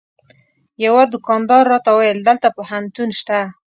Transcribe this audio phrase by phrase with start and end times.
[0.85, 3.39] یوه دوکاندار راته وویل دلته پوهنتون شته.